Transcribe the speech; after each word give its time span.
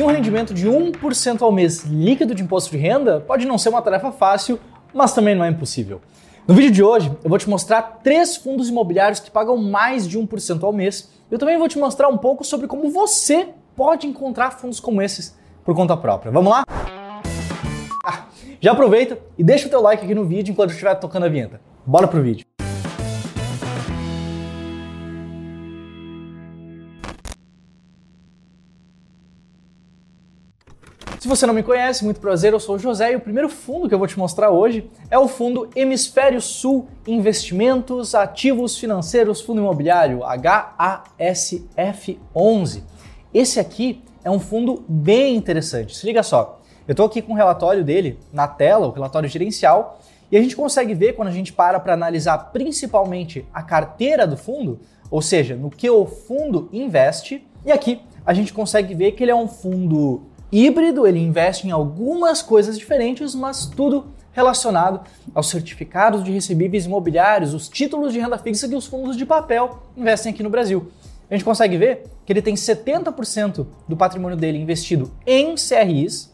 Conseguir 0.00 0.02
um 0.02 0.16
rendimento 0.16 0.54
de 0.54 0.66
1% 0.66 1.42
ao 1.42 1.52
mês 1.52 1.84
líquido 1.84 2.34
de 2.34 2.42
imposto 2.42 2.70
de 2.70 2.78
renda 2.78 3.20
pode 3.20 3.44
não 3.44 3.58
ser 3.58 3.68
uma 3.68 3.82
tarefa 3.82 4.10
fácil, 4.10 4.58
mas 4.94 5.12
também 5.12 5.34
não 5.34 5.44
é 5.44 5.50
impossível. 5.50 6.00
No 6.48 6.54
vídeo 6.54 6.70
de 6.70 6.82
hoje, 6.82 7.12
eu 7.22 7.28
vou 7.28 7.38
te 7.38 7.46
mostrar 7.48 8.00
três 8.02 8.34
fundos 8.34 8.70
imobiliários 8.70 9.20
que 9.20 9.30
pagam 9.30 9.58
mais 9.58 10.08
de 10.08 10.18
1% 10.18 10.62
ao 10.62 10.72
mês. 10.72 11.10
Eu 11.30 11.38
também 11.38 11.58
vou 11.58 11.68
te 11.68 11.78
mostrar 11.78 12.08
um 12.08 12.16
pouco 12.16 12.44
sobre 12.44 12.66
como 12.66 12.90
você 12.90 13.48
pode 13.76 14.06
encontrar 14.06 14.52
fundos 14.52 14.80
como 14.80 15.02
esses 15.02 15.36
por 15.64 15.74
conta 15.74 15.94
própria. 15.94 16.32
Vamos 16.32 16.50
lá? 16.50 16.64
Ah, 18.06 18.24
já 18.58 18.72
aproveita 18.72 19.18
e 19.36 19.44
deixa 19.44 19.66
o 19.66 19.70
teu 19.70 19.82
like 19.82 20.02
aqui 20.02 20.14
no 20.14 20.24
vídeo 20.24 20.52
enquanto 20.52 20.70
eu 20.70 20.74
estiver 20.74 20.94
tocando 20.94 21.26
a 21.26 21.28
vinheta. 21.28 21.60
Bora 21.84 22.08
pro 22.08 22.22
vídeo. 22.22 22.49
Você 31.30 31.46
não 31.46 31.54
me 31.54 31.62
conhece, 31.62 32.02
muito 32.02 32.18
prazer, 32.18 32.52
eu 32.52 32.58
sou 32.58 32.74
o 32.74 32.78
José 32.78 33.12
e 33.12 33.16
o 33.16 33.20
primeiro 33.20 33.48
fundo 33.48 33.88
que 33.88 33.94
eu 33.94 33.98
vou 34.00 34.08
te 34.08 34.18
mostrar 34.18 34.50
hoje 34.50 34.90
é 35.08 35.16
o 35.16 35.28
fundo 35.28 35.70
Hemisfério 35.76 36.40
Sul 36.40 36.88
Investimentos 37.06 38.16
Ativos 38.16 38.76
Financeiros 38.76 39.40
Fundo 39.40 39.60
Imobiliário, 39.60 40.22
HASF11. 41.20 42.82
Esse 43.32 43.60
aqui 43.60 44.02
é 44.24 44.30
um 44.30 44.40
fundo 44.40 44.84
bem 44.88 45.36
interessante. 45.36 45.96
Se 45.96 46.04
liga 46.04 46.24
só, 46.24 46.60
eu 46.88 46.94
estou 46.94 47.06
aqui 47.06 47.22
com 47.22 47.32
o 47.32 47.36
relatório 47.36 47.84
dele 47.84 48.18
na 48.32 48.48
tela, 48.48 48.88
o 48.88 48.90
relatório 48.90 49.28
gerencial, 49.28 50.00
e 50.32 50.36
a 50.36 50.42
gente 50.42 50.56
consegue 50.56 50.94
ver 50.94 51.12
quando 51.12 51.28
a 51.28 51.32
gente 51.32 51.52
para 51.52 51.78
para 51.78 51.94
analisar 51.94 52.50
principalmente 52.52 53.46
a 53.54 53.62
carteira 53.62 54.26
do 54.26 54.36
fundo, 54.36 54.80
ou 55.08 55.22
seja, 55.22 55.54
no 55.54 55.70
que 55.70 55.88
o 55.88 56.06
fundo 56.06 56.68
investe, 56.72 57.46
e 57.64 57.70
aqui 57.70 58.00
a 58.26 58.34
gente 58.34 58.52
consegue 58.52 58.94
ver 58.94 59.12
que 59.12 59.22
ele 59.22 59.30
é 59.30 59.34
um 59.34 59.48
fundo 59.48 60.22
híbrido, 60.52 61.06
ele 61.06 61.18
investe 61.18 61.66
em 61.66 61.70
algumas 61.70 62.42
coisas 62.42 62.78
diferentes, 62.78 63.34
mas 63.34 63.66
tudo 63.66 64.06
relacionado 64.32 65.00
aos 65.34 65.48
certificados 65.48 66.22
de 66.22 66.30
recebíveis 66.30 66.86
imobiliários, 66.86 67.54
os 67.54 67.68
títulos 67.68 68.12
de 68.12 68.20
renda 68.20 68.38
fixa 68.38 68.68
que 68.68 68.74
os 68.74 68.86
fundos 68.86 69.16
de 69.16 69.26
papel 69.26 69.82
investem 69.96 70.32
aqui 70.32 70.42
no 70.42 70.50
Brasil. 70.50 70.90
A 71.30 71.34
gente 71.34 71.44
consegue 71.44 71.76
ver 71.76 72.04
que 72.26 72.32
ele 72.32 72.42
tem 72.42 72.54
70% 72.54 73.66
do 73.88 73.96
patrimônio 73.96 74.36
dele 74.36 74.58
investido 74.58 75.12
em 75.26 75.54
CRIs, 75.54 76.32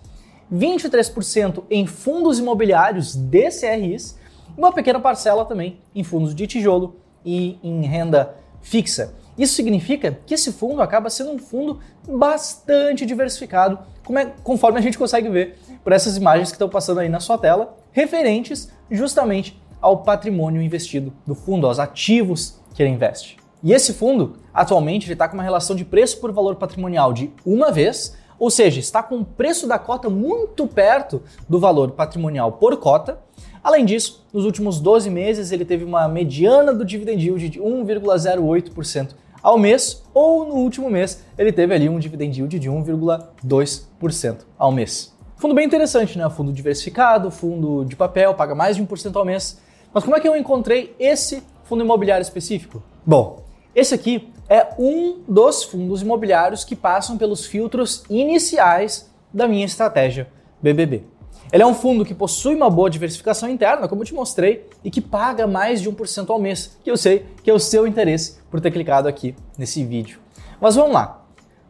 23% 0.53 1.65
em 1.71 1.87
fundos 1.87 2.39
imobiliários 2.39 3.15
de 3.15 3.51
CRIs 3.51 4.17
e 4.57 4.59
uma 4.59 4.73
pequena 4.73 5.01
parcela 5.01 5.45
também 5.45 5.81
em 5.95 6.03
fundos 6.03 6.35
de 6.35 6.47
tijolo 6.47 6.97
e 7.25 7.59
em 7.63 7.83
renda 7.85 8.35
fixa. 8.63 9.15
Isso 9.39 9.55
significa 9.55 10.19
que 10.25 10.35
esse 10.35 10.53
fundo 10.53 10.81
acaba 10.81 11.11
sendo 11.11 11.33
um 11.33 11.39
fundo 11.39 11.81
bastante 12.09 13.05
diversificado, 13.05 13.79
é, 14.11 14.27
conforme 14.43 14.79
a 14.79 14.83
gente 14.83 14.97
consegue 14.97 15.29
ver 15.29 15.59
por 15.83 15.93
essas 15.93 16.17
imagens 16.17 16.49
que 16.51 16.55
estão 16.55 16.69
passando 16.69 17.01
aí 17.01 17.09
na 17.09 17.21
sua 17.21 17.37
tela, 17.37 17.77
referentes 17.93 18.71
justamente 18.91 19.61
ao 19.81 19.99
patrimônio 19.99 20.63
investido 20.63 21.13
do 21.27 21.35
fundo, 21.35 21.67
aos 21.67 21.79
ativos 21.79 22.61
que 22.75 22.83
ele 22.83 22.93
investe. 22.93 23.37
E 23.63 23.73
esse 23.73 23.93
fundo, 23.93 24.37
atualmente, 24.53 25.11
está 25.11 25.29
com 25.29 25.35
uma 25.35 25.43
relação 25.43 25.77
de 25.77 25.85
preço 25.85 26.21
por 26.21 26.33
valor 26.33 26.57
patrimonial 26.57 27.13
de 27.13 27.31
uma 27.45 27.71
vez, 27.71 28.17
ou 28.39 28.51
seja, 28.51 28.81
está 28.81 29.03
com 29.03 29.19
o 29.19 29.25
preço 29.25 29.67
da 29.67 29.79
cota 29.79 30.09
muito 30.09 30.67
perto 30.67 31.23
do 31.49 31.59
valor 31.59 31.93
patrimonial 31.93 32.53
por 32.53 32.77
cota, 32.77 33.19
Além 33.67 33.85
disso, 33.85 34.25
nos 34.33 34.45
últimos 34.45 34.79
12 34.79 35.11
meses 35.11 35.51
ele 35.51 35.65
teve 35.65 35.83
uma 35.83 36.07
mediana 36.07 36.73
do 36.73 36.85
dividend 36.85 37.21
yield 37.21 37.49
de 37.49 37.61
1,08% 37.61 39.09
ao 39.47 39.57
mês, 39.57 40.03
ou 40.13 40.45
no 40.45 40.55
último 40.55 40.91
mês 40.91 41.23
ele 41.39 41.53
teve 41.53 41.73
ali 41.73 41.89
um 41.89 42.01
dividend 42.01 42.37
yield 42.37 42.59
de 42.59 42.69
1,2% 42.69 44.39
ao 44.59 44.73
mês. 44.73 45.17
Fundo 45.37 45.55
bem 45.55 45.65
interessante, 45.65 46.19
né? 46.19 46.29
Fundo 46.29 46.53
diversificado, 46.53 47.31
fundo 47.31 47.85
de 47.85 47.95
papel, 47.95 48.35
paga 48.35 48.57
mais 48.57 48.75
de 48.75 48.85
1% 48.85 49.15
ao 49.15 49.25
mês. 49.25 49.61
Mas 49.95 50.03
como 50.03 50.17
é 50.17 50.21
que 50.21 50.27
eu 50.27 50.35
encontrei 50.35 50.97
esse 50.99 51.45
fundo 51.63 51.85
imobiliário 51.85 52.23
específico? 52.23 52.83
Bom, 53.07 53.45
esse 53.73 53.95
aqui 53.95 54.33
é 54.49 54.67
um 54.81 55.21
dos 55.29 55.63
fundos 55.63 56.03
imobiliários 56.03 56.65
que 56.65 56.75
passam 56.75 57.17
pelos 57.17 57.47
filtros 57.47 58.03
iniciais 58.11 59.09
da 59.33 59.47
minha 59.47 59.65
estratégia 59.65 60.27
BBB. 60.61 61.05
Ele 61.53 61.63
é 61.63 61.67
um 61.67 61.75
fundo 61.75 62.05
que 62.05 62.15
possui 62.15 62.55
uma 62.55 62.69
boa 62.69 62.91
diversificação 62.91 63.49
interna, 63.49 63.89
como 63.89 64.03
eu 64.03 64.07
te 64.07 64.15
mostrei, 64.15 64.67
e 64.83 64.91
que 64.91 65.01
paga 65.01 65.47
mais 65.47 65.81
de 65.81 65.91
1% 65.91 66.31
ao 66.31 66.39
mês, 66.39 66.77
que 66.83 66.91
eu 66.91 66.97
sei 66.97 67.27
que 67.43 67.51
é 67.51 67.55
o 67.55 67.59
seu 67.59 67.87
interesse 67.87 68.39
por 68.51 68.61
ter 68.61 68.71
clicado 68.71 69.09
aqui 69.09 69.35
nesse 69.57 69.85
vídeo. 69.85 70.19
Mas 70.61 70.75
vamos 70.75 70.93
lá. 70.93 71.23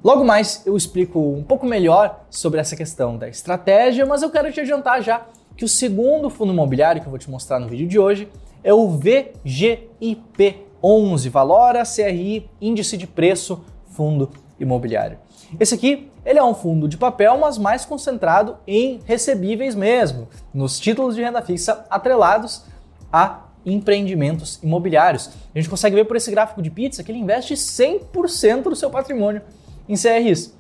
Logo 0.02 0.24
mais 0.24 0.62
eu 0.64 0.76
explico 0.76 1.18
um 1.18 1.42
pouco 1.42 1.66
melhor 1.66 2.24
sobre 2.30 2.60
essa 2.60 2.76
questão 2.76 3.16
da 3.16 3.28
estratégia, 3.28 4.06
mas 4.06 4.22
eu 4.22 4.30
quero 4.30 4.52
te 4.52 4.60
adiantar 4.60 5.02
já 5.02 5.26
que 5.56 5.64
o 5.64 5.68
segundo 5.68 6.30
fundo 6.30 6.52
imobiliário 6.52 7.00
que 7.00 7.06
eu 7.06 7.10
vou 7.10 7.18
te 7.18 7.30
mostrar 7.30 7.58
no 7.58 7.66
vídeo 7.66 7.88
de 7.88 7.98
hoje 7.98 8.28
é 8.62 8.72
o 8.72 8.88
VGIP11, 8.88 11.30
Valora 11.30 11.82
CRI 11.82 12.48
Índice 12.60 12.96
de 12.96 13.06
Preço 13.06 13.64
Fundo 13.88 14.30
Imobiliário. 14.60 15.18
Esse 15.58 15.74
aqui 15.74 16.10
ele 16.26 16.40
é 16.40 16.44
um 16.44 16.54
fundo 16.54 16.88
de 16.88 16.98
papel, 16.98 17.38
mas 17.38 17.56
mais 17.56 17.84
concentrado 17.84 18.56
em 18.66 19.00
recebíveis 19.04 19.76
mesmo, 19.76 20.28
nos 20.52 20.80
títulos 20.80 21.14
de 21.14 21.22
renda 21.22 21.40
fixa 21.40 21.86
atrelados 21.88 22.64
a 23.12 23.44
empreendimentos 23.64 24.58
imobiliários. 24.60 25.30
A 25.54 25.58
gente 25.58 25.70
consegue 25.70 25.94
ver 25.94 26.04
por 26.04 26.16
esse 26.16 26.28
gráfico 26.32 26.60
de 26.60 26.68
pizza 26.68 27.04
que 27.04 27.12
ele 27.12 27.20
investe 27.20 27.54
100% 27.54 28.64
do 28.64 28.74
seu 28.74 28.90
patrimônio 28.90 29.40
em 29.88 29.94
CRIs. 29.94 30.52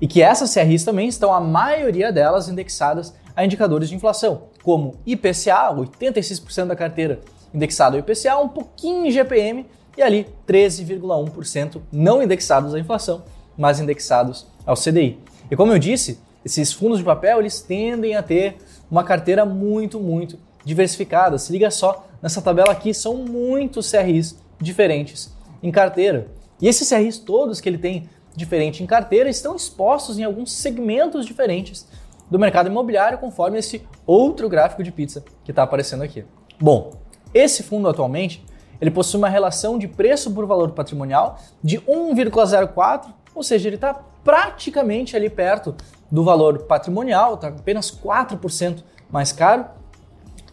E 0.00 0.06
que 0.06 0.22
essas 0.22 0.54
CRIs 0.54 0.84
também 0.84 1.08
estão, 1.08 1.34
a 1.34 1.40
maioria 1.40 2.12
delas, 2.12 2.48
indexadas 2.48 3.12
a 3.34 3.44
indicadores 3.44 3.88
de 3.88 3.96
inflação, 3.96 4.42
como 4.62 5.00
IPCA, 5.04 5.74
86% 5.74 6.66
da 6.66 6.76
carteira 6.76 7.20
indexado 7.52 7.96
ao 7.96 8.00
IPCA, 8.00 8.36
um 8.38 8.48
pouquinho 8.48 9.06
em 9.06 9.10
GPM 9.10 9.66
e 9.96 10.02
ali 10.02 10.28
13,1% 10.46 11.80
não 11.90 12.22
indexados 12.22 12.72
à 12.72 12.78
inflação 12.78 13.24
mas 13.58 13.80
indexados 13.80 14.46
ao 14.68 14.76
CDI. 14.76 15.18
E 15.50 15.56
como 15.56 15.72
eu 15.72 15.78
disse, 15.78 16.20
esses 16.44 16.72
fundos 16.72 16.98
de 16.98 17.04
papel 17.04 17.40
eles 17.40 17.60
tendem 17.60 18.14
a 18.14 18.22
ter 18.22 18.58
uma 18.90 19.02
carteira 19.02 19.46
muito, 19.46 19.98
muito 19.98 20.38
diversificada. 20.62 21.38
Se 21.38 21.50
liga 21.50 21.70
só, 21.70 22.06
nessa 22.22 22.42
tabela 22.42 22.70
aqui 22.70 22.92
são 22.92 23.16
muitos 23.16 23.90
CRIs 23.90 24.38
diferentes 24.60 25.32
em 25.62 25.70
carteira. 25.70 26.28
E 26.60 26.68
esses 26.68 26.86
CRIs 26.86 27.18
todos 27.18 27.60
que 27.60 27.68
ele 27.68 27.78
tem 27.78 28.08
diferente 28.36 28.82
em 28.82 28.86
carteira 28.86 29.30
estão 29.30 29.56
expostos 29.56 30.18
em 30.18 30.24
alguns 30.24 30.52
segmentos 30.52 31.24
diferentes 31.24 31.88
do 32.30 32.38
mercado 32.38 32.68
imobiliário, 32.68 33.16
conforme 33.16 33.58
esse 33.58 33.82
outro 34.06 34.50
gráfico 34.50 34.82
de 34.82 34.92
pizza 34.92 35.24
que 35.42 35.50
está 35.50 35.62
aparecendo 35.62 36.02
aqui. 36.02 36.24
Bom, 36.60 36.92
esse 37.32 37.62
fundo 37.62 37.88
atualmente 37.88 38.44
ele 38.80 38.90
possui 38.90 39.18
uma 39.18 39.28
relação 39.28 39.78
de 39.78 39.88
preço 39.88 40.30
por 40.30 40.46
valor 40.46 40.70
patrimonial 40.72 41.38
de 41.62 41.80
1,04 41.80 43.06
ou 43.38 43.42
seja, 43.44 43.68
ele 43.68 43.76
está 43.76 43.94
praticamente 43.94 45.16
ali 45.16 45.30
perto 45.30 45.76
do 46.10 46.24
valor 46.24 46.64
patrimonial, 46.64 47.34
está 47.34 47.46
apenas 47.48 47.88
4% 47.88 48.82
mais 49.08 49.30
caro. 49.30 49.66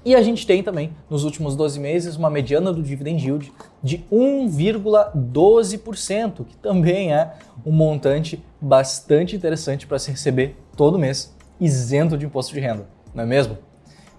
E 0.05 0.13
a 0.13 0.21
gente 0.21 0.45
tem 0.45 0.61
também, 0.61 0.95
nos 1.09 1.23
últimos 1.23 1.55
12 1.55 1.79
meses, 1.79 2.15
uma 2.15 2.29
mediana 2.29 2.71
do 2.71 2.83
dividend 2.83 3.25
yield 3.25 3.51
de 3.81 4.05
1,12%, 4.11 6.45
que 6.45 6.55
também 6.57 7.11
é 7.11 7.33
um 7.65 7.71
montante 7.71 8.39
bastante 8.61 9.35
interessante 9.35 9.87
para 9.87 9.97
se 9.97 10.11
receber 10.11 10.55
todo 10.77 10.99
mês, 10.99 11.35
isento 11.59 12.15
de 12.15 12.27
imposto 12.27 12.53
de 12.53 12.59
renda, 12.59 12.87
não 13.15 13.23
é 13.23 13.25
mesmo? 13.25 13.57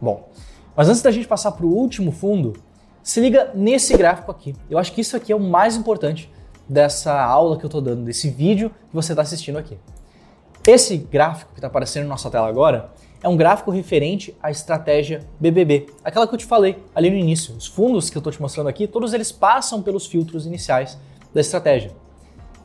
Bom, 0.00 0.28
mas 0.74 0.88
antes 0.88 1.02
da 1.02 1.12
gente 1.12 1.28
passar 1.28 1.52
para 1.52 1.64
o 1.64 1.72
último 1.72 2.10
fundo, 2.10 2.54
se 3.00 3.20
liga 3.20 3.52
nesse 3.54 3.96
gráfico 3.96 4.32
aqui. 4.32 4.56
Eu 4.68 4.76
acho 4.76 4.92
que 4.92 5.00
isso 5.00 5.16
aqui 5.16 5.30
é 5.30 5.36
o 5.36 5.40
mais 5.40 5.76
importante 5.76 6.28
dessa 6.68 7.20
aula 7.20 7.56
que 7.56 7.64
eu 7.64 7.68
estou 7.68 7.80
dando, 7.80 8.04
desse 8.04 8.30
vídeo 8.30 8.70
que 8.70 8.94
você 8.94 9.12
está 9.12 9.22
assistindo 9.22 9.58
aqui. 9.58 9.78
Esse 10.66 10.96
gráfico 10.96 11.52
que 11.52 11.58
está 11.58 11.68
aparecendo 11.68 12.04
na 12.04 12.10
nossa 12.10 12.28
tela 12.28 12.48
agora 12.48 12.90
é 13.22 13.28
um 13.28 13.36
gráfico 13.36 13.70
referente 13.70 14.36
à 14.42 14.50
estratégia 14.50 15.20
BBB, 15.38 15.86
aquela 16.02 16.26
que 16.26 16.34
eu 16.34 16.38
te 16.38 16.44
falei 16.44 16.82
ali 16.94 17.08
no 17.08 17.16
início. 17.16 17.54
Os 17.56 17.66
fundos 17.66 18.10
que 18.10 18.16
eu 18.16 18.20
estou 18.20 18.32
te 18.32 18.42
mostrando 18.42 18.68
aqui, 18.68 18.86
todos 18.86 19.12
eles 19.12 19.30
passam 19.30 19.80
pelos 19.80 20.06
filtros 20.06 20.44
iniciais 20.44 20.98
da 21.32 21.40
estratégia. 21.40 21.92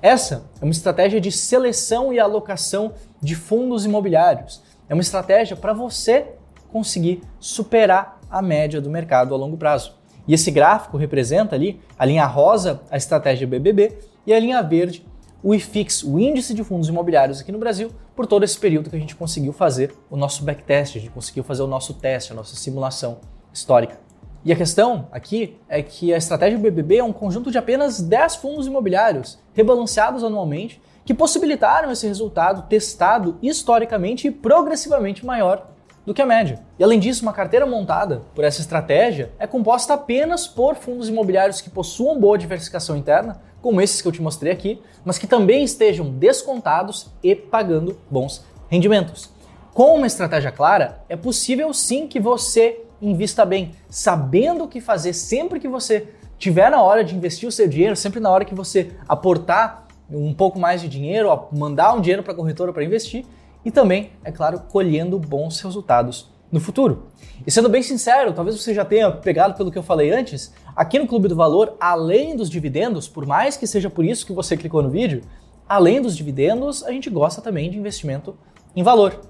Essa 0.02 0.50
é 0.60 0.66
uma 0.66 0.72
estratégia 0.72 1.22
de 1.22 1.32
seleção 1.32 2.12
e 2.12 2.20
alocação 2.20 2.94
de 3.22 3.36
fundos 3.36 3.86
imobiliários. 3.86 4.64
É 4.90 4.94
uma 4.94 5.02
estratégia 5.02 5.56
para 5.56 5.74
você 5.74 6.28
conseguir 6.72 7.22
superar 7.40 8.20
a 8.30 8.42
média 8.42 8.82
do 8.82 8.90
mercado 8.90 9.36
a 9.36 9.38
longo 9.38 9.58
prazo. 9.58 10.01
E 10.28 10.34
esse 10.34 10.52
gráfico 10.52 10.98
representa 10.98 11.56
ali 11.56 11.80
a 11.98 12.06
linha 12.06 12.26
rosa, 12.26 12.82
a 12.90 12.98
estratégia 12.98 13.48
BBB, 13.48 13.98
e 14.26 14.34
a 14.34 14.40
linha 14.40 14.62
verde, 14.62 15.06
o 15.44 15.56
IFIX, 15.56 16.04
o 16.04 16.20
índice 16.20 16.54
de 16.54 16.64
fundos 16.64 16.88
imobiliários 16.88 17.42
aqui 17.42 17.52
no 17.52 17.58
Brasil, 17.58 17.92
por 18.16 18.28
todo 18.28 18.44
esse 18.44 18.60
período 18.60 18.90
que 18.90 18.96
a 18.96 19.00
gente 19.00 19.16
conseguiu 19.16 19.52
fazer 19.52 19.94
o 20.10 20.16
nosso 20.16 20.44
backtest, 20.44 20.98
a 20.98 21.00
gente 21.00 21.12
conseguiu 21.12 21.44
fazer 21.44 21.64
o 21.64 21.68
nosso 21.68 21.96
teste, 21.96 22.32
a 22.32 22.36
nossa 22.36 22.56
simulação 22.56 23.18
histórica. 23.52 24.00
E 24.44 24.52
a 24.52 24.56
questão 24.56 25.08
aqui 25.12 25.58
é 25.70 25.82
que 25.82 26.14
a 26.14 26.18
estratégia 26.18 26.58
BBB 26.58 26.98
é 26.98 27.04
um 27.04 27.14
conjunto 27.14 27.52
de 27.52 27.58
apenas 27.58 28.02
10 28.02 28.38
fundos 28.38 28.68
imobiliários, 28.68 29.40
rebalanceados 29.54 30.24
anualmente, 30.24 30.82
que 31.06 31.14
possibilitaram 31.14 31.92
esse 31.92 32.08
resultado 32.08 32.68
testado 32.68 33.38
historicamente 33.42 34.28
e 34.28 34.32
progressivamente 34.32 35.26
maior 35.26 35.71
do 36.06 36.14
que 36.14 36.22
a 36.22 36.26
média. 36.26 36.60
E 36.80 36.84
além 36.84 37.00
disso, 37.00 37.24
uma 37.24 37.34
carteira 37.34 37.66
montada 37.66 38.22
por 38.34 38.44
essa 38.44 38.62
estratégia 38.62 39.32
é 39.38 39.46
composta 39.46 39.94
apenas 39.94 40.48
por 40.48 40.76
fundos 40.76 41.10
imobiliários 41.10 41.62
que 41.62 41.70
possuam 41.70 42.20
boa 42.20 42.38
diversificação 42.38 42.98
interna, 42.98 43.42
como 43.62 43.80
esses 43.82 44.02
que 44.02 44.08
eu 44.08 44.12
te 44.12 44.22
mostrei 44.22 44.52
aqui, 44.52 44.82
mas 45.06 45.18
que 45.18 45.28
também 45.28 45.64
estejam 45.64 46.10
descontados 46.10 47.08
e 47.24 47.36
pagando 47.36 47.98
bons 48.10 48.44
rendimentos. 48.70 49.30
Com 49.74 49.96
uma 49.96 50.08
estratégia 50.08 50.52
clara, 50.52 51.04
é 51.08 51.16
possível 51.16 51.74
sim 51.74 52.08
que 52.08 52.20
você 52.20 52.82
invista 53.02 53.46
bem, 53.46 53.72
sabendo 53.90 54.64
o 54.64 54.68
que 54.68 54.82
fazer 54.82 55.14
sempre 55.14 55.60
que 55.60 55.68
você 55.68 56.08
tiver 56.38 56.70
na 56.72 56.82
hora 56.82 57.04
de 57.04 57.16
investir 57.16 57.48
o 57.48 57.52
seu 57.52 57.68
dinheiro, 57.68 57.96
sempre 57.96 58.20
na 58.20 58.30
hora 58.30 58.44
que 58.44 58.54
você 58.54 58.92
aportar 59.08 59.88
um 60.10 60.34
pouco 60.34 60.60
mais 60.60 60.82
de 60.82 60.90
dinheiro, 60.90 61.48
mandar 61.52 61.94
um 61.94 62.02
dinheiro 62.02 62.24
para 62.24 62.34
a 62.34 62.36
corretora 62.36 62.74
para 62.74 62.84
investir 62.84 63.26
e 63.64 63.72
também, 63.72 64.12
é 64.24 64.32
claro, 64.32 64.62
colhendo 64.70 65.20
bons 65.20 65.60
resultados 65.62 66.30
no 66.52 66.60
futuro. 66.60 67.08
E 67.46 67.52
sendo 67.52 67.70
bem 67.70 67.82
sincero, 67.82 68.34
talvez 68.34 68.60
você 68.60 68.74
já 68.74 68.84
tenha 68.84 69.10
pegado 69.12 69.54
pelo 69.56 69.72
que 69.72 69.78
eu 69.78 69.84
falei 69.84 70.12
antes, 70.12 70.54
aqui 70.76 71.00
no 71.00 71.08
Clube 71.08 71.28
do 71.28 71.36
Valor, 71.36 71.76
além 71.80 72.36
dos 72.36 72.50
dividendos, 72.50 73.08
por 73.08 73.26
mais 73.26 73.56
que 73.56 73.66
seja 73.66 73.90
por 73.90 74.04
isso 74.04 74.26
que 74.26 74.34
você 74.34 74.58
clicou 74.58 74.84
no 74.84 74.90
vídeo, 74.90 75.22
além 75.68 76.02
dos 76.02 76.18
dividendos, 76.18 76.84
a 76.84 76.92
gente 76.92 77.10
gosta 77.10 77.42
também 77.42 77.70
de 77.70 77.78
investimento 77.78 78.36
em 78.76 78.84
valor. 78.84 79.22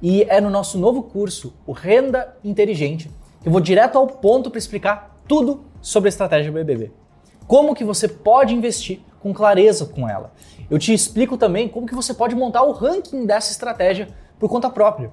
E 0.00 0.22
é 0.24 0.40
no 0.40 0.48
nosso 0.48 0.78
novo 0.78 1.02
curso, 1.02 1.52
o 1.66 1.72
Renda 1.72 2.36
Inteligente, 2.42 3.10
que 3.42 3.48
eu 3.48 3.52
vou 3.52 3.60
direto 3.60 3.98
ao 3.98 4.06
ponto 4.06 4.50
para 4.50 4.58
explicar 4.58 5.16
tudo 5.26 5.64
sobre 5.82 6.08
a 6.08 6.10
estratégia 6.10 6.52
BBB. 6.52 6.92
Como 7.50 7.74
que 7.74 7.82
você 7.82 8.06
pode 8.06 8.54
investir 8.54 9.00
com 9.18 9.34
clareza 9.34 9.84
com 9.84 10.08
ela. 10.08 10.32
Eu 10.70 10.78
te 10.78 10.94
explico 10.94 11.36
também 11.36 11.68
como 11.68 11.84
que 11.84 11.96
você 11.96 12.14
pode 12.14 12.32
montar 12.36 12.62
o 12.62 12.70
ranking 12.70 13.26
dessa 13.26 13.50
estratégia 13.50 14.06
por 14.38 14.48
conta 14.48 14.70
própria. 14.70 15.10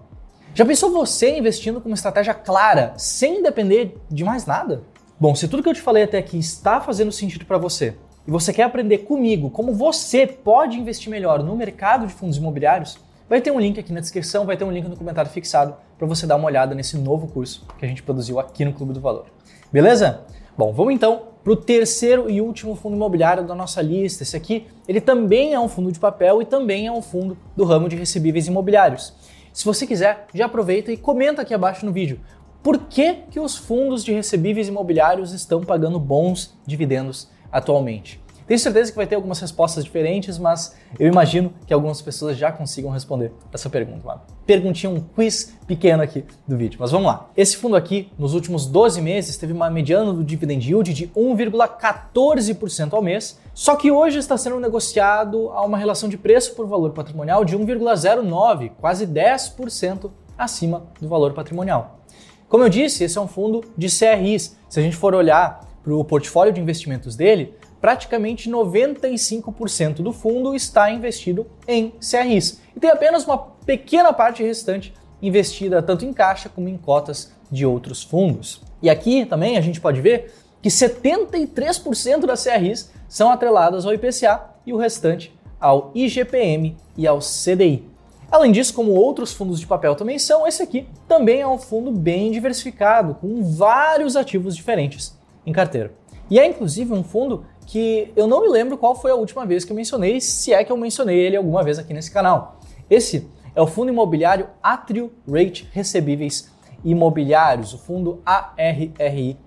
Já 0.53 0.63
pensou 0.63 0.91
você 0.91 1.35
investindo 1.35 1.81
com 1.81 1.89
uma 1.89 1.95
estratégia 1.95 2.35
clara, 2.35 2.93
sem 2.95 3.41
depender 3.41 3.97
de 4.07 4.23
mais 4.23 4.45
nada? 4.45 4.83
Bom, 5.19 5.33
se 5.33 5.47
tudo 5.47 5.63
que 5.63 5.69
eu 5.69 5.73
te 5.73 5.81
falei 5.81 6.03
até 6.03 6.19
aqui 6.19 6.37
está 6.37 6.79
fazendo 6.79 7.11
sentido 7.11 7.43
para 7.43 7.57
você 7.57 7.97
e 8.27 8.29
você 8.29 8.53
quer 8.53 8.65
aprender 8.65 8.99
comigo 8.99 9.49
como 9.49 9.73
você 9.73 10.27
pode 10.27 10.77
investir 10.77 11.09
melhor 11.09 11.41
no 11.41 11.55
mercado 11.55 12.05
de 12.05 12.13
fundos 12.13 12.37
imobiliários, 12.37 12.99
vai 13.27 13.41
ter 13.41 13.49
um 13.49 13.59
link 13.59 13.79
aqui 13.79 13.91
na 13.91 13.99
descrição, 13.99 14.45
vai 14.45 14.55
ter 14.55 14.63
um 14.63 14.71
link 14.71 14.87
no 14.87 14.95
comentário 14.95 15.31
fixado 15.31 15.75
para 15.97 16.05
você 16.05 16.27
dar 16.27 16.35
uma 16.35 16.45
olhada 16.45 16.75
nesse 16.75 16.99
novo 16.99 17.25
curso 17.29 17.65
que 17.79 17.83
a 17.83 17.87
gente 17.89 18.03
produziu 18.03 18.39
aqui 18.39 18.63
no 18.63 18.73
Clube 18.73 18.93
do 18.93 19.01
Valor. 19.01 19.25
Beleza? 19.73 20.23
Bom, 20.55 20.71
vamos 20.71 20.93
então 20.93 21.35
para 21.47 21.53
o 21.53 21.55
terceiro 21.55 22.29
e 22.29 22.41
último 22.41 22.75
fundo 22.75 22.97
imobiliário 22.97 23.47
da 23.47 23.55
nossa 23.55 23.81
lista. 23.81 24.21
Esse 24.21 24.35
aqui, 24.35 24.67
ele 24.85 24.99
também 24.99 25.53
é 25.53 25.59
um 25.61 25.69
fundo 25.69 25.89
de 25.93 25.97
papel 25.97 26.41
e 26.41 26.45
também 26.45 26.87
é 26.87 26.91
um 26.91 27.01
fundo 27.01 27.37
do 27.55 27.63
ramo 27.63 27.87
de 27.87 27.95
recebíveis 27.95 28.47
imobiliários. 28.47 29.13
Se 29.53 29.63
você 29.63 29.87
quiser, 29.87 30.27
já 30.33 30.47
aproveita 30.47 30.91
e 30.91 30.97
comenta 30.97 31.43
aqui 31.43 31.53
abaixo 31.53 31.85
no 31.85 31.93
vídeo. 31.93 32.19
Por 32.61 32.77
que, 32.79 33.13
que 33.31 33.39
os 33.39 33.55
fundos 33.55 34.03
de 34.03 34.11
recebíveis 34.11 34.67
imobiliários 34.67 35.31
estão 35.31 35.61
pagando 35.63 35.97
bons 36.01 36.53
dividendos 36.65 37.29
atualmente? 37.49 38.19
Tenho 38.47 38.59
certeza 38.59 38.91
que 38.91 38.95
vai 38.95 39.05
ter 39.05 39.15
algumas 39.15 39.41
respostas 39.41 39.83
diferentes, 39.83 40.39
mas 40.39 40.73
eu 40.97 41.05
imagino 41.05 41.53
que 41.65 41.73
algumas 41.73 42.01
pessoas 42.01 42.37
já 42.37 42.49
consigam 42.49 42.89
responder 42.89 43.33
essa 43.51 43.69
pergunta. 43.69 43.99
Uma 44.05 44.23
perguntinha, 44.45 44.89
um 44.89 45.01
quiz 45.01 45.53
pequeno 45.67 46.01
aqui 46.01 46.23
do 46.47 46.55
vídeo. 46.55 46.77
Mas 46.79 46.91
vamos 46.91 47.07
lá. 47.07 47.29
Esse 47.35 47.57
fundo 47.57 47.75
aqui, 47.75 48.09
nos 48.17 48.33
últimos 48.33 48.65
12 48.65 49.01
meses, 49.01 49.35
teve 49.35 49.51
uma 49.51 49.69
mediana 49.69 50.13
do 50.13 50.23
dividend 50.23 50.65
yield 50.65 50.93
de 50.93 51.09
1,14% 51.09 52.93
ao 52.93 53.01
mês, 53.01 53.37
só 53.53 53.75
que 53.75 53.91
hoje 53.91 54.17
está 54.17 54.37
sendo 54.37 54.61
negociado 54.61 55.49
a 55.49 55.65
uma 55.65 55.77
relação 55.77 56.07
de 56.07 56.17
preço 56.17 56.55
por 56.55 56.65
valor 56.65 56.91
patrimonial 56.93 57.43
de 57.43 57.57
1,09, 57.57 58.71
quase 58.79 59.05
10% 59.05 60.09
acima 60.37 60.83
do 61.01 61.09
valor 61.09 61.33
patrimonial. 61.33 61.99
Como 62.47 62.63
eu 62.63 62.69
disse, 62.69 63.03
esse 63.03 63.17
é 63.17 63.21
um 63.21 63.27
fundo 63.27 63.61
de 63.77 63.87
CRIs. 63.87 64.55
Se 64.69 64.79
a 64.79 64.83
gente 64.83 64.95
for 64.95 65.13
olhar 65.13 65.67
para 65.83 65.93
o 65.93 66.03
portfólio 66.05 66.53
de 66.53 66.61
investimentos 66.61 67.15
dele, 67.15 67.53
praticamente 67.79 68.49
95% 68.49 69.95
do 69.95 70.11
fundo 70.11 70.55
está 70.55 70.91
investido 70.91 71.47
em 71.67 71.93
CRIs. 71.99 72.61
E 72.75 72.79
tem 72.79 72.89
apenas 72.89 73.25
uma 73.25 73.37
pequena 73.37 74.11
parte 74.13 74.43
restante 74.43 74.93
investida 75.21 75.81
tanto 75.81 76.05
em 76.05 76.13
caixa 76.13 76.49
como 76.49 76.69
em 76.69 76.77
cotas 76.77 77.31
de 77.51 77.65
outros 77.65 78.03
fundos. 78.03 78.61
E 78.81 78.89
aqui 78.89 79.25
também 79.25 79.57
a 79.57 79.61
gente 79.61 79.81
pode 79.81 80.01
ver 80.01 80.33
que 80.61 80.69
73% 80.69 82.25
das 82.25 82.43
CRIs 82.43 82.91
são 83.07 83.29
atreladas 83.29 83.85
ao 83.85 83.93
IPCA 83.93 84.41
e 84.65 84.73
o 84.73 84.77
restante 84.77 85.33
ao 85.59 85.91
IGPM 85.95 86.75
e 86.95 87.07
ao 87.07 87.19
CDI. 87.19 87.83
Além 88.29 88.51
disso, 88.51 88.73
como 88.73 88.91
outros 88.91 89.33
fundos 89.33 89.59
de 89.59 89.65
papel 89.65 89.95
também 89.95 90.19
são, 90.19 90.45
esse 90.45 90.61
aqui 90.61 90.87
também 91.07 91.41
é 91.41 91.47
um 91.47 91.57
fundo 91.57 91.91
bem 91.91 92.31
diversificado, 92.31 93.15
com 93.15 93.41
vários 93.41 94.15
ativos 94.15 94.55
diferentes 94.55 95.17
em 95.45 95.53
carteira. 95.53 95.93
E 96.29 96.37
é 96.37 96.45
inclusive 96.45 96.91
um 96.93 97.03
fundo 97.03 97.45
que 97.67 98.13
eu 98.15 98.27
não 98.27 98.41
me 98.41 98.47
lembro 98.47 98.77
qual 98.77 98.95
foi 98.95 99.11
a 99.11 99.15
última 99.15 99.45
vez 99.45 99.65
que 99.65 99.71
eu 99.73 99.75
mencionei, 99.75 100.21
se 100.21 100.53
é 100.53 100.63
que 100.63 100.71
eu 100.71 100.77
mencionei 100.77 101.19
ele 101.19 101.35
alguma 101.35 101.61
vez 101.63 101.77
aqui 101.77 101.93
nesse 101.93 102.09
canal. 102.09 102.61
Esse 102.89 103.29
é 103.53 103.61
o 103.61 103.67
fundo 103.67 103.89
imobiliário 103.89 104.47
Atrio 104.63 105.11
Rate 105.29 105.67
Recebíveis 105.73 106.49
Imobiliários, 106.85 107.73
o 107.73 107.77
fundo 107.77 108.21
ARRI 108.25 109.37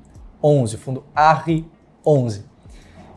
11, 0.43 0.75
o 0.75 0.79
fundo 0.79 1.05
ARRI 1.15 1.67
11. 2.07 2.45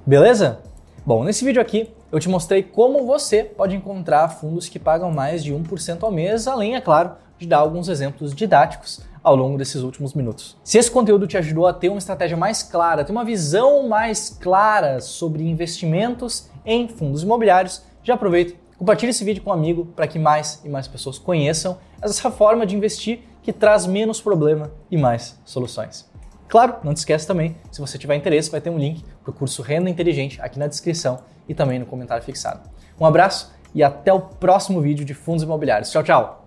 Beleza? 0.07 0.61
Bom, 1.05 1.25
nesse 1.25 1.43
vídeo 1.43 1.61
aqui 1.61 1.93
eu 2.09 2.19
te 2.19 2.29
mostrei 2.29 2.63
como 2.63 3.05
você 3.05 3.43
pode 3.43 3.75
encontrar 3.75 4.29
fundos 4.29 4.69
que 4.69 4.79
pagam 4.79 5.11
mais 5.11 5.43
de 5.43 5.53
1% 5.53 6.01
ao 6.01 6.11
mês, 6.11 6.47
além, 6.47 6.75
é 6.75 6.81
claro, 6.81 7.11
de 7.37 7.45
dar 7.45 7.57
alguns 7.57 7.89
exemplos 7.89 8.33
didáticos 8.33 9.01
ao 9.23 9.35
longo 9.35 9.57
desses 9.57 9.81
últimos 9.81 10.13
minutos. 10.13 10.57
Se 10.63 10.77
esse 10.77 10.91
conteúdo 10.91 11.25
te 11.25 11.37
ajudou 11.37 11.65
a 11.65 11.73
ter 11.73 11.89
uma 11.89 11.97
estratégia 11.97 12.35
mais 12.35 12.61
clara, 12.61 13.05
ter 13.05 13.11
uma 13.11 13.23
visão 13.23 13.87
mais 13.87 14.29
clara 14.29 14.99
sobre 14.99 15.47
investimentos 15.47 16.49
em 16.65 16.87
fundos 16.87 17.23
imobiliários, 17.23 17.81
já 18.03 18.15
aproveita 18.15 18.61
compartilhe 18.77 19.11
esse 19.11 19.23
vídeo 19.23 19.41
com 19.41 19.49
um 19.49 19.53
amigo 19.53 19.85
para 19.95 20.05
que 20.07 20.19
mais 20.19 20.59
e 20.65 20.67
mais 20.67 20.89
pessoas 20.89 21.17
conheçam 21.17 21.77
essa 22.01 22.29
forma 22.29 22.65
de 22.65 22.75
investir 22.75 23.21
que 23.41 23.53
traz 23.53 23.85
menos 23.85 24.19
problema 24.19 24.71
e 24.91 24.97
mais 24.97 25.39
soluções. 25.45 26.11
Claro, 26.49 26.75
não 26.83 26.93
te 26.93 26.97
esquece 26.97 27.25
também, 27.25 27.55
se 27.71 27.79
você 27.79 27.97
tiver 27.97 28.15
interesse, 28.15 28.51
vai 28.51 28.59
ter 28.59 28.69
um 28.69 28.77
link 28.77 29.03
para 29.23 29.31
o 29.31 29.33
curso 29.33 29.61
Renda 29.61 29.89
Inteligente 29.89 30.39
aqui 30.41 30.59
na 30.59 30.67
descrição 30.67 31.19
e 31.47 31.55
também 31.55 31.79
no 31.79 31.85
comentário 31.85 32.23
fixado. 32.23 32.69
Um 32.99 33.05
abraço 33.05 33.53
e 33.73 33.81
até 33.81 34.13
o 34.13 34.19
próximo 34.19 34.81
vídeo 34.81 35.05
de 35.05 35.13
fundos 35.13 35.43
imobiliários. 35.43 35.89
Tchau, 35.89 36.03
tchau! 36.03 36.42